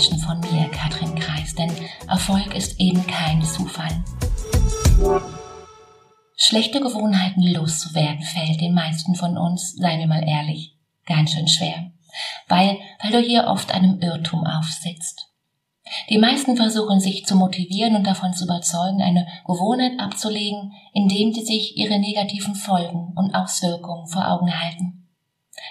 [0.00, 1.70] Affirmation von mir, Katrin Kreis, denn
[2.08, 4.02] Erfolg ist eben kein Zufall.
[6.36, 10.74] Schlechte Gewohnheiten loszuwerden fällt den meisten von uns, seien wir mal ehrlich,
[11.04, 11.90] ganz schön schwer,
[12.48, 15.28] weil, weil du hier oft einem Irrtum aufsitzt.
[16.08, 21.44] Die meisten versuchen sich zu motivieren und davon zu überzeugen, eine Gewohnheit abzulegen, indem sie
[21.44, 25.08] sich ihre negativen Folgen und Auswirkungen vor Augen halten.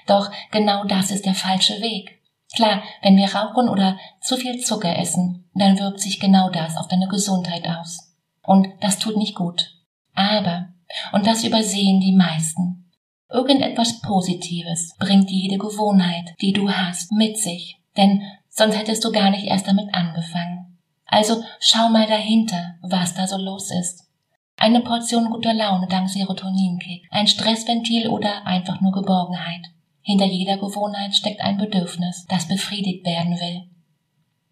[0.05, 2.18] Doch genau das ist der falsche Weg.
[2.55, 6.87] Klar, wenn wir rauchen oder zu viel Zucker essen, dann wirkt sich genau das auf
[6.87, 8.15] deine Gesundheit aus.
[8.43, 9.75] Und das tut nicht gut.
[10.15, 10.69] Aber,
[11.11, 12.91] und das übersehen die meisten,
[13.29, 17.77] irgendetwas Positives bringt jede Gewohnheit, die du hast, mit sich.
[17.95, 20.79] Denn sonst hättest du gar nicht erst damit angefangen.
[21.05, 24.05] Also schau mal dahinter, was da so los ist.
[24.57, 29.61] Eine Portion guter Laune dank Serotoninkick, ein Stressventil oder einfach nur Geborgenheit.
[30.09, 33.69] Hinter jeder Gewohnheit steckt ein Bedürfnis, das befriedigt werden will.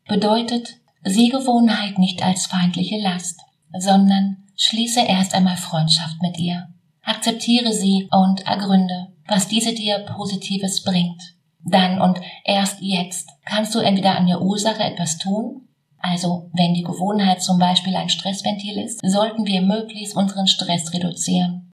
[0.08, 3.42] Bedeutet, sieh Gewohnheit nicht als feindliche Last,
[3.76, 6.68] sondern schließe erst einmal Freundschaft mit ihr.
[7.02, 11.20] Akzeptiere sie und ergründe, was diese dir Positives bringt.
[11.66, 16.84] Dann und erst jetzt kannst du entweder an der Ursache etwas tun, also wenn die
[16.84, 21.72] Gewohnheit zum Beispiel ein Stressventil ist, sollten wir möglichst unseren Stress reduzieren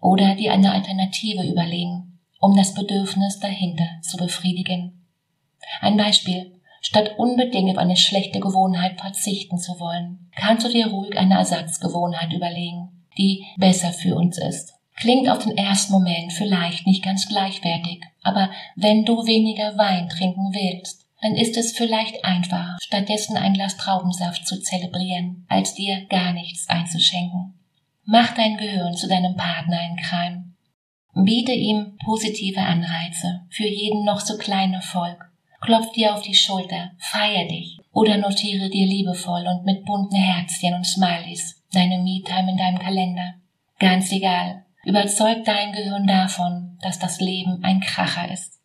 [0.00, 2.09] oder dir eine Alternative überlegen,
[2.40, 5.06] um das Bedürfnis dahinter zu befriedigen.
[5.80, 6.56] Ein Beispiel.
[6.82, 12.32] Statt unbedingt auf eine schlechte Gewohnheit verzichten zu wollen, kannst du dir ruhig eine Ersatzgewohnheit
[12.32, 14.72] überlegen, die besser für uns ist.
[14.96, 20.52] Klingt auf den ersten Moment vielleicht nicht ganz gleichwertig, aber wenn du weniger Wein trinken
[20.52, 26.32] willst, dann ist es vielleicht einfacher, stattdessen ein Glas Traubensaft zu zelebrieren, als dir gar
[26.32, 27.58] nichts einzuschenken.
[28.04, 30.49] Mach dein Gehirn zu deinem Partner in Crime.
[31.14, 35.30] Biete ihm positive Anreize für jeden noch so kleinen Erfolg.
[35.60, 40.74] Klopf dir auf die Schulter, feier dich oder notiere dir liebevoll und mit bunten Herzchen
[40.74, 43.34] und Smileys deine Me-Time in deinem Kalender.
[43.78, 48.60] Ganz egal, Überzeug dein Gehirn davon, dass das Leben ein Kracher ist.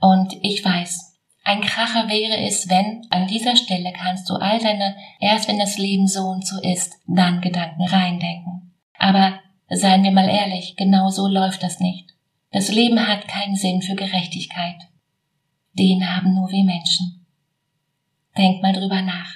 [0.00, 4.96] Und ich weiß, ein Kracher wäre es, wenn an dieser Stelle kannst du all deine,
[5.20, 8.74] erst wenn das Leben so und so ist, dann Gedanken reindenken.
[8.98, 9.40] Aber
[9.76, 12.14] seien wir mal ehrlich, genau so läuft das nicht.
[12.50, 14.80] Das Leben hat keinen Sinn für Gerechtigkeit.
[15.74, 17.26] Den haben nur wir Menschen.
[18.36, 19.34] Denk mal drüber nach.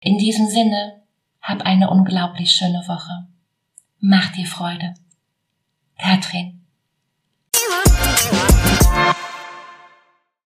[0.00, 1.02] In diesem Sinne,
[1.42, 3.26] hab eine unglaublich schöne Woche.
[3.98, 4.94] Mach dir Freude.
[5.98, 6.60] Katrin.